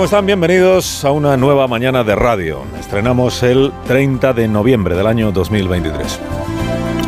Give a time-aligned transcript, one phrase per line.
[0.00, 0.24] ¿Cómo están?
[0.24, 2.62] Bienvenidos a una nueva mañana de radio.
[2.80, 6.18] Estrenamos el 30 de noviembre del año 2023.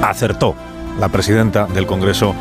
[0.03, 0.55] Acertó
[1.01, 2.35] la presidenta del Congreso,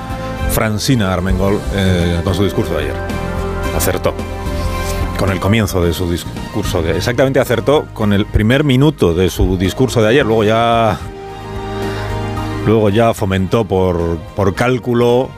[0.49, 2.95] Francina Armengol, eh, con su discurso de ayer.
[3.77, 4.13] Acertó.
[5.17, 6.81] Con el comienzo de su discurso.
[6.81, 10.25] De, exactamente acertó con el primer minuto de su discurso de ayer.
[10.25, 10.99] Luego ya.
[12.65, 15.29] Luego ya fomentó por, por cálculo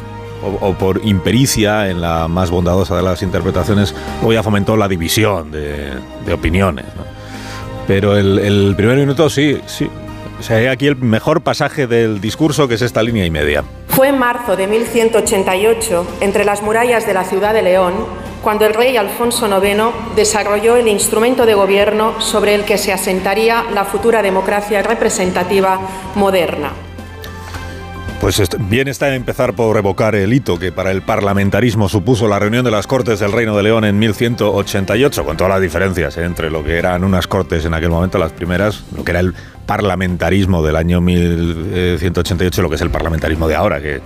[0.44, 5.52] o, por impericia en la más bondadosa de las interpretaciones, luego ya fomentó la división
[5.52, 5.94] de,
[6.34, 6.86] opiniones.
[7.88, 9.90] Pero el, el, primer minuto sí, sí.
[10.40, 13.64] O sea, hay aquí el mejor pasaje del discurso, que es esta línea y media.
[13.88, 17.94] Fue en marzo de 1188, entre las murallas de la ciudad de León,
[18.44, 23.64] cuando el rey Alfonso IX desarrolló el instrumento de gobierno sobre el que se asentaría
[23.74, 25.80] la futura democracia representativa
[26.16, 26.74] moderna.
[28.24, 32.64] Pues bien está empezar por revocar el hito que para el parlamentarismo supuso la reunión
[32.64, 36.24] de las Cortes del Reino de León en 1188, con todas las diferencias ¿eh?
[36.24, 39.34] entre lo que eran unas Cortes en aquel momento, las primeras, lo que era el
[39.66, 44.00] parlamentarismo del año 1188, lo que es el parlamentarismo de ahora, que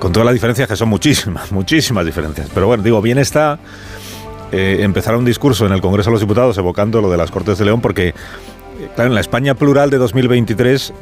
[0.00, 2.48] con todas las diferencias que son muchísimas, muchísimas diferencias.
[2.52, 3.60] Pero bueno, digo, bien está
[4.50, 7.56] eh, empezar un discurso en el Congreso de los Diputados evocando lo de las Cortes
[7.56, 8.14] de León, porque,
[8.96, 10.92] claro, en la España plural de 2023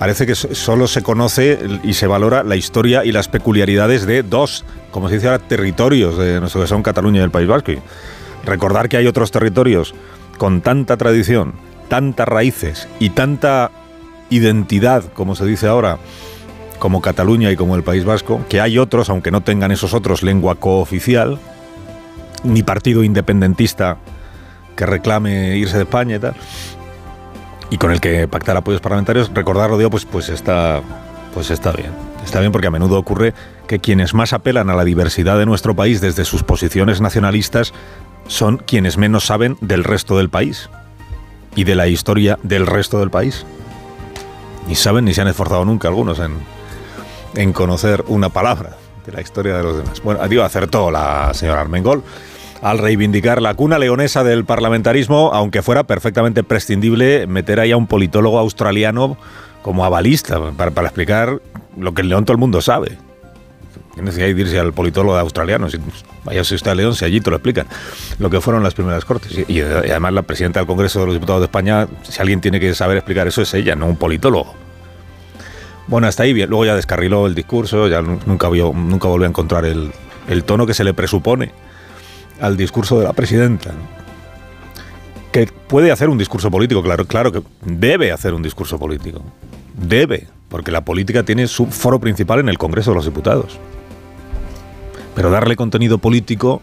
[0.00, 4.64] parece que solo se conoce y se valora la historia y las peculiaridades de dos,
[4.92, 7.72] como se dice ahora, territorios de nuestro que son Cataluña y el País Vasco.
[8.46, 9.94] Recordar que hay otros territorios
[10.38, 11.52] con tanta tradición,
[11.88, 13.72] tantas raíces y tanta
[14.30, 15.98] identidad, como se dice ahora,
[16.78, 20.22] como Cataluña y como el País Vasco, que hay otros, aunque no tengan esos otros
[20.22, 21.38] lengua cooficial,
[22.42, 23.98] ni partido independentista
[24.76, 26.34] que reclame irse de España y tal
[27.70, 30.82] y con el que pactar apoyos parlamentarios, recordarlo, digo, pues, pues, está,
[31.32, 31.90] pues está bien.
[32.24, 33.32] Está bien porque a menudo ocurre
[33.66, 37.72] que quienes más apelan a la diversidad de nuestro país desde sus posiciones nacionalistas
[38.26, 40.68] son quienes menos saben del resto del país
[41.56, 43.46] y de la historia del resto del país.
[44.68, 46.32] Ni saben ni se han esforzado nunca algunos en,
[47.34, 48.76] en conocer una palabra
[49.06, 50.02] de la historia de los demás.
[50.02, 52.02] Bueno, digo, acertó la señora Armengol
[52.62, 57.86] al reivindicar la cuna leonesa del parlamentarismo, aunque fuera perfectamente prescindible meter ahí a un
[57.86, 59.16] politólogo australiano
[59.62, 61.40] como avalista para, explicar
[61.76, 62.98] lo que en León todo el mundo sabe.
[63.94, 65.68] ¿Qué necesidad de irse al politólogo australiano?
[65.68, 65.78] Si,
[66.24, 67.66] vaya si usted a León, si allí te lo explican.
[68.18, 69.44] Lo que fueron las primeras cortes.
[69.48, 72.74] Y, además la presidenta del Congreso de los Diputados de España, si alguien tiene que
[72.74, 74.54] saber explicar eso es ella, no un politólogo.
[75.88, 76.34] Bueno, hasta ahí.
[76.34, 79.90] Luego ya descarriló el discurso, ya nunca, volvió a encontrar el,
[80.28, 81.52] el tono que se le presupone
[82.40, 83.72] al discurso de la presidenta.
[85.32, 89.22] Que puede hacer un discurso político, claro, claro que debe hacer un discurso político.
[89.74, 93.58] Debe, porque la política tiene su foro principal en el Congreso de los Diputados.
[95.14, 96.60] Pero darle contenido político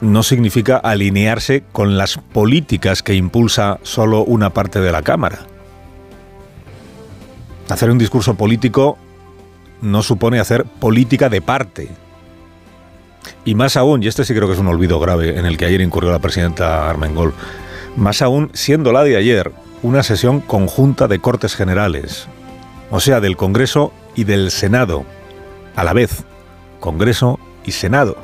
[0.00, 5.40] no significa alinearse con las políticas que impulsa solo una parte de la Cámara.
[7.68, 8.98] Hacer un discurso político
[9.82, 11.88] no supone hacer política de parte.
[13.44, 15.66] Y más aún, y este sí creo que es un olvido grave en el que
[15.66, 17.32] ayer incurrió la presidenta Armengol,
[17.96, 22.28] más aún siendo la de ayer una sesión conjunta de Cortes Generales,
[22.90, 25.04] o sea, del Congreso y del Senado,
[25.76, 26.24] a la vez,
[26.80, 28.16] Congreso y Senado.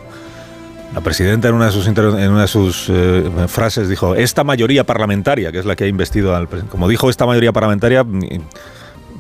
[0.95, 5.77] La presidenta en una de sus, eh, frases dijo, esta mayoría parlamentaria, que es la
[5.77, 8.05] que ha investido al presidente, como dijo esta mayoría parlamentaria,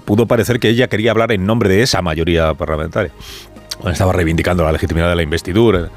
[0.04, 3.12] pudo parecer que ella quería hablar en nombre de esa mayoría parlamentaria
[3.84, 5.88] estaba reivindicando la legitimidad de la investidura.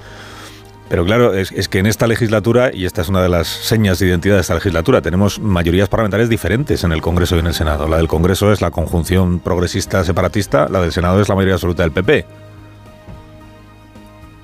[0.90, 4.00] Pero claro, es, es, que en esta legislatura, y esta es una de las señas
[4.00, 7.54] de identidad de esta legislatura, tenemos mayorías parlamentarias diferentes en el Congreso y en el
[7.54, 7.88] Senado.
[7.88, 11.84] La del Congreso es la conjunción progresista separatista, la del Senado es la mayoría absoluta
[11.84, 12.26] del PP.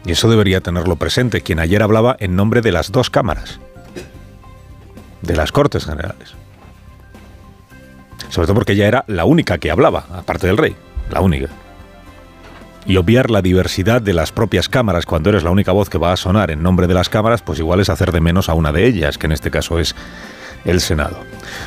[0.06, 3.60] Y eso debería tenerlo presente quien ayer hablaba en nombre de las dos cámaras,
[5.24, 6.36] de las Cortes Generales.
[8.30, 10.76] Sobre todo porque ella era la única que hablaba, aparte del rey,
[11.10, 11.50] la única
[12.86, 16.12] y obviar la diversidad de las propias cámaras cuando eres la única voz que va
[16.12, 18.72] a sonar en nombre de las cámaras, pues igual es hacer de menos a una
[18.72, 19.96] de ellas, que en este caso es
[20.66, 21.18] el Senado.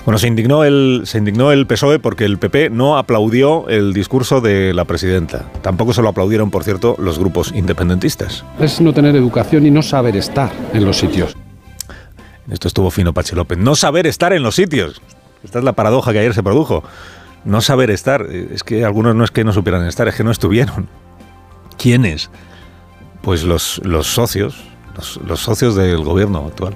[0.05, 4.41] Bueno, se indignó el, se indignó el PSOE porque el PP no aplaudió el discurso
[4.41, 5.47] de la presidenta.
[5.63, 8.45] Tampoco se lo aplaudieron, por cierto, los grupos independentistas.
[8.59, 11.37] Es no tener educación y no saber estar en los sitios.
[12.51, 13.59] Esto estuvo fino Pachi López.
[13.59, 15.01] No saber estar en los sitios.
[15.45, 16.83] Esta es la paradoja que ayer se produjo.
[17.45, 18.23] No saber estar.
[18.23, 20.89] Es que algunos no es que no supieran estar, es que no estuvieron.
[21.79, 22.31] ¿Quiénes?
[23.23, 24.57] Pues los, los socios,
[24.97, 26.75] los, los socios del gobierno actual.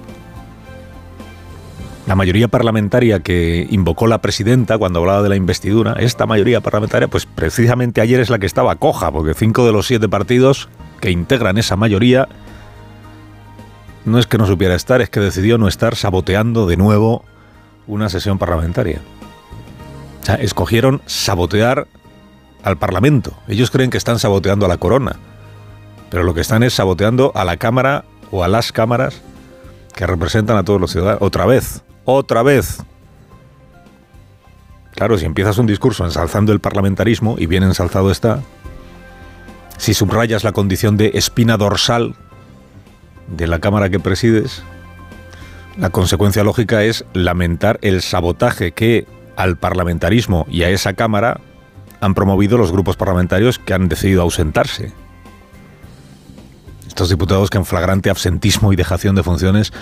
[2.06, 7.08] La mayoría parlamentaria que invocó la presidenta cuando hablaba de la investidura, esta mayoría parlamentaria,
[7.08, 10.68] pues precisamente ayer es la que estaba coja, porque cinco de los siete partidos
[11.00, 12.28] que integran esa mayoría
[14.04, 17.24] no es que no supiera estar, es que decidió no estar saboteando de nuevo
[17.86, 19.00] una sesión parlamentaria.
[20.22, 21.86] O sea, escogieron sabotear
[22.62, 23.32] al Parlamento.
[23.48, 25.16] Ellos creen que están saboteando a la corona,
[26.10, 29.20] pero lo que están es saboteando a la Cámara o a las cámaras
[29.94, 31.22] que representan a todos los ciudadanos.
[31.22, 32.78] Otra vez, otra vez.
[34.94, 38.40] Claro, si empiezas un discurso ensalzando el parlamentarismo, y bien ensalzado está,
[39.78, 42.14] si subrayas la condición de espina dorsal
[43.26, 44.62] de la Cámara que presides,
[45.78, 49.06] la consecuencia lógica es lamentar el sabotaje que
[49.36, 51.40] al parlamentarismo y a esa Cámara
[52.02, 54.92] han promovido los grupos parlamentarios que han decidido ausentarse.
[56.88, 59.72] Estos diputados que en flagrante absentismo y dejación de funciones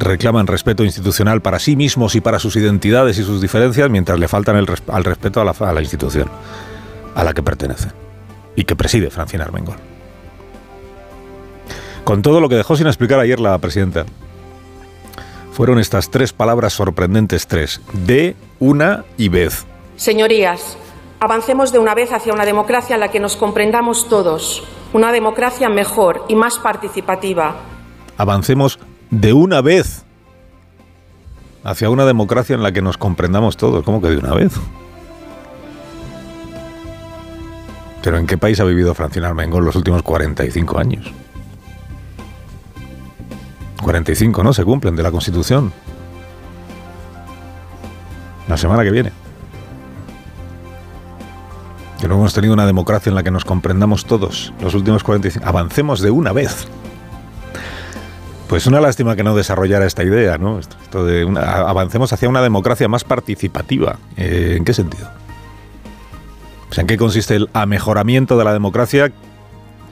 [0.00, 4.26] reclaman respeto institucional para sí mismos y para sus identidades y sus diferencias mientras le
[4.26, 6.28] faltan el al respeto a la, a la, institución
[7.14, 7.92] a la que pertenecen
[8.56, 9.76] y que preside Francina Armengol.
[12.02, 14.04] Con todo lo que dejó sin explicar ayer la presidenta,
[15.52, 19.64] fueron estas tres palabras sorprendentes, tres, de, una y vez.
[19.96, 20.76] Señorías,
[21.24, 24.62] avancemos de una vez hacia una democracia en la que nos comprendamos todos,
[24.92, 27.56] una democracia mejor y más participativa.
[28.18, 28.78] Avancemos
[29.10, 30.04] de una vez
[31.64, 33.82] hacia una democracia en la que nos comprendamos todos.
[33.84, 34.52] ¿Cómo que de una vez?
[38.02, 41.10] Pero ¿en qué país ha vivido Francina Armengol los últimos 45 años?
[43.82, 44.52] 45, ¿no?
[44.52, 45.72] Se cumplen de la Constitución.
[48.46, 49.23] La semana que viene.
[52.04, 55.48] Que no hemos tenido una democracia en la que nos comprendamos todos los últimos 45.
[55.48, 56.68] Avancemos de una vez.
[58.46, 60.60] Pues una lástima que no desarrollara esta idea, ¿no?
[61.40, 63.96] Avancemos hacia una democracia más participativa.
[64.18, 65.08] Eh, ¿En qué sentido?
[66.76, 69.10] O ¿en qué consiste el amejoramiento de la democracia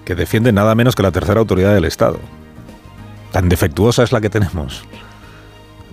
[0.05, 2.19] que defiende nada menos que la tercera autoridad del Estado?
[3.31, 4.85] Tan defectuosa es la que tenemos.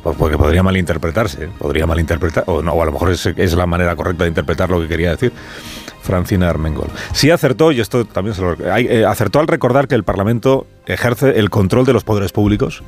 [0.04, 4.30] Porque podría malinterpretarse, podría malinterpretar, o no, a lo mejor es, la manera correcta de
[4.30, 5.32] interpretar lo que quería decir
[6.10, 6.88] Francina Armengol.
[7.14, 11.40] Sí acertó, y esto también se lo, eh, acertó al recordar que el Parlamento ejerce
[11.40, 12.82] el control de los poderes públicos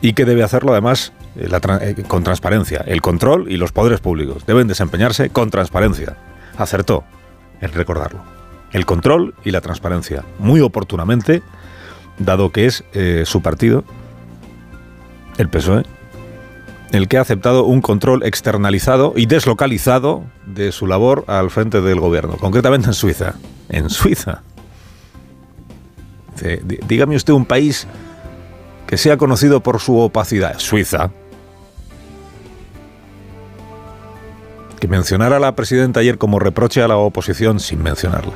[0.00, 1.48] y que debe hacerlo además eh,
[1.80, 2.82] eh, con transparencia.
[2.86, 6.16] El control y los poderes públicos deben desempeñarse con transparencia.
[6.56, 7.04] Acertó
[7.60, 8.20] en recordarlo.
[8.72, 11.42] El control y la transparencia, muy oportunamente,
[12.18, 13.84] dado que es eh, su partido,
[15.38, 15.84] el PSOE,
[16.94, 22.00] el que ha aceptado un control externalizado y deslocalizado de su labor al frente del
[22.00, 23.34] gobierno, concretamente en Suiza.
[23.68, 24.42] En Suiza.
[26.86, 27.86] Dígame usted un país
[28.86, 30.58] que sea conocido por su opacidad.
[30.58, 31.10] Suiza.
[34.78, 38.32] Que mencionara a la presidenta ayer como reproche a la oposición sin mencionarla.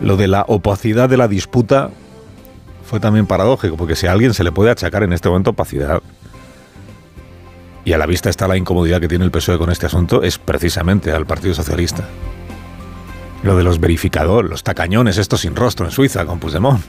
[0.00, 1.90] Lo de la opacidad de la disputa
[2.84, 6.02] fue también paradójico, porque si a alguien se le puede achacar en este momento opacidad,
[7.86, 10.38] y a la vista está la incomodidad que tiene el PSOE con este asunto, es
[10.38, 12.04] precisamente al Partido Socialista.
[13.44, 16.82] Lo de los verificadores, los tacañones, estos sin rostro en Suiza con Puigdemont.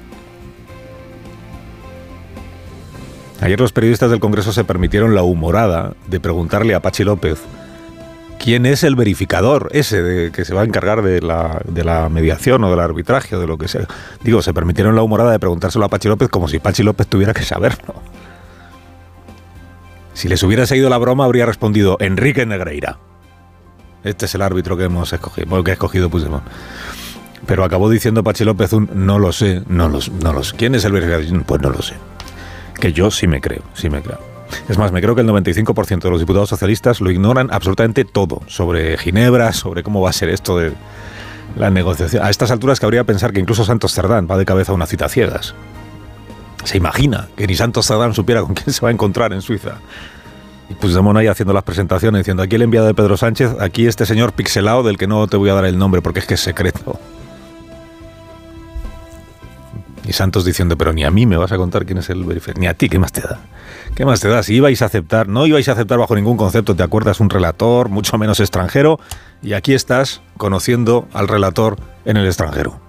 [3.41, 7.37] Ayer los periodistas del Congreso se permitieron la humorada de preguntarle a Pachi López
[8.39, 12.09] quién es el verificador ese de, que se va a encargar de la, de la,
[12.09, 13.85] mediación o del arbitraje o de lo que sea.
[14.23, 17.35] Digo, se permitieron la humorada de preguntárselo a Pachi López como si Pachi López tuviera
[17.35, 18.01] que saberlo.
[20.17, 22.97] Si les hubiera seguido la broma, habría respondido Enrique Negreira.
[24.03, 26.43] Este es el árbitro que hemos escogido, que ha escogido Puigdemont.
[27.45, 30.55] Pero acabó diciendo Pachi López un no lo sé, no lo, no lo sé.
[30.55, 31.43] ¿Quién es el verificador?
[31.43, 31.93] Pues no lo sé.
[32.81, 34.17] Que yo sí me creo, sí me creo.
[34.67, 38.41] Es más, me creo que el 95% de los diputados socialistas lo ignoran absolutamente todo
[38.47, 40.73] sobre Ginebra, sobre cómo va a ser esto de
[41.55, 42.25] la negociación.
[42.25, 45.09] A estas alturas cabría pensar que incluso Santos Cerdán va de cabeza a una cita
[45.09, 45.53] ciegas.
[46.67, 49.75] Se imagina que ni Santos Cerdán supiera con quién se va a encontrar en Suiza.
[50.69, 54.05] Y Puigdemont ahí haciendo las presentaciones diciendo aquí el enviado de Pedro Sánchez, aquí este
[54.05, 56.41] señor pixelado del que no te voy a dar el nombre porque es que es
[56.41, 56.99] secreto.
[60.05, 62.59] Y Santos diciendo, pero ni a mí me vas a contar quién es el verificador,
[62.59, 63.39] ni a ti, ¿qué más te da?
[63.95, 64.43] ¿Qué más te da?
[64.43, 67.87] Si ibais a aceptar, no ibais a aceptar bajo ningún concepto, te acuerdas, un relator,
[67.87, 68.99] mucho menos extranjero,
[69.41, 72.81] y aquí estás conociendo al relator en el extranjero.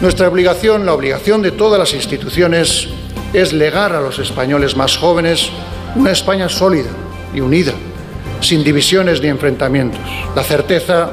[0.00, 2.88] Nuestra obligación, la obligación de todas las instituciones,
[3.34, 5.50] es legar a los españoles más jóvenes
[5.94, 6.88] una España sólida
[7.34, 7.72] y unida,
[8.40, 10.00] sin divisiones ni enfrentamientos.
[10.34, 11.10] La certeza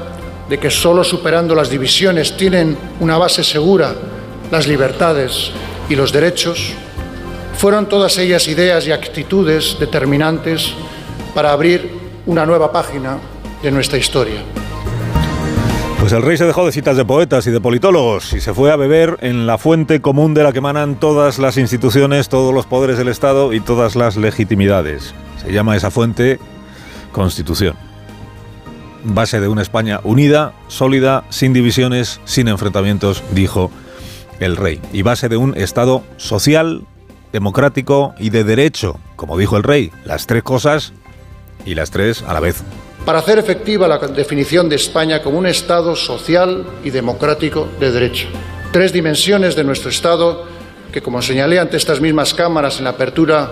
[0.47, 3.93] de que solo superando las divisiones tienen una base segura
[4.51, 5.51] las libertades
[5.89, 6.71] y los derechos,
[7.57, 10.73] fueron todas ellas ideas y actitudes determinantes
[11.35, 11.91] para abrir
[12.25, 13.17] una nueva página
[13.61, 14.41] de nuestra historia.
[16.07, 18.71] Pues el rey se dejó de citas de poetas y de politólogos y se fue
[18.71, 22.65] a beber en la fuente común de la que emanan todas las instituciones, todos los
[22.65, 25.13] poderes del Estado y todas las legitimidades.
[25.43, 26.39] Se llama esa fuente
[27.11, 27.75] Constitución.
[29.03, 33.69] Base de una España unida, sólida, sin divisiones, sin enfrentamientos, dijo
[34.39, 34.79] el rey.
[34.93, 36.85] Y base de un Estado social,
[37.33, 39.91] democrático y de derecho, como dijo el rey.
[40.05, 40.93] Las tres cosas
[41.65, 42.63] y las tres a la vez
[43.07, 48.27] para hacer efectiva la definición de España como un Estado social y democrático de derecho.
[48.73, 50.43] Tres dimensiones de nuestro Estado
[50.91, 53.49] que, como señalé ante estas mismas cámaras en la apertura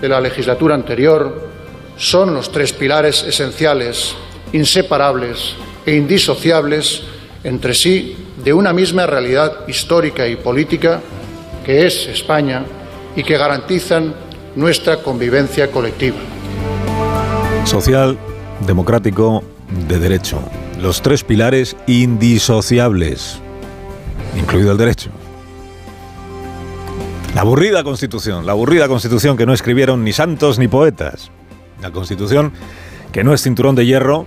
[0.00, 1.50] de la legislatura anterior,
[1.96, 4.16] son los tres pilares esenciales,
[4.52, 5.54] inseparables
[5.86, 7.04] e indisociables
[7.44, 11.00] entre sí de una misma realidad histórica y política
[11.64, 12.64] que es España
[13.14, 14.12] y que garantizan
[14.56, 16.18] nuestra convivencia colectiva.
[17.64, 18.18] Social,
[18.60, 19.42] democrático
[19.88, 20.40] de derecho.
[20.80, 23.40] Los tres pilares indisociables,
[24.38, 25.10] incluido el derecho.
[27.34, 31.30] La aburrida constitución, la aburrida constitución que no escribieron ni santos ni poetas.
[31.82, 32.52] La constitución
[33.12, 34.26] que no es cinturón de hierro,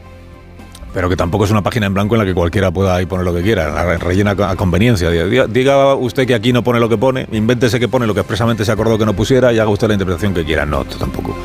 [0.94, 3.26] pero que tampoco es una página en blanco en la que cualquiera pueda ahí poner
[3.26, 5.10] lo que quiera, rellena a conveniencia.
[5.10, 8.66] Diga, usted que aquí no pone lo que pone, invéntese que pone lo que expresamente
[8.66, 10.66] se acordó que no pusiera y haga usted la interpretación que quiera.
[10.66, 11.36] No, tampoco.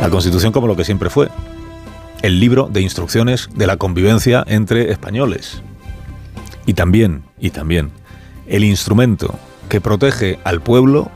[0.00, 1.28] La constitución como lo que siempre fue,
[2.24, 5.60] el libro de instrucciones de la convivencia entre españoles.
[6.64, 7.90] Y también, y también,
[8.46, 9.38] el instrumento
[9.68, 11.10] que protege al pueblo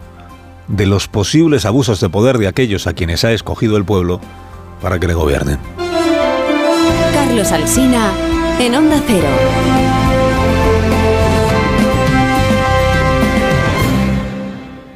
[0.67, 4.21] de los posibles abusos de poder de aquellos a quienes ha escogido el pueblo
[4.83, 5.59] para que le gobiernen.
[7.15, 8.13] Carlos Alsina
[8.61, 9.88] en Onda Cero.